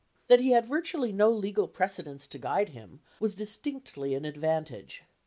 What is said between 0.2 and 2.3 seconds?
That he had virtually no legal precedents